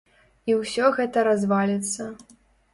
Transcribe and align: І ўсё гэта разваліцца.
І 0.51 0.55
ўсё 0.61 0.89
гэта 0.97 1.27
разваліцца. 1.29 2.11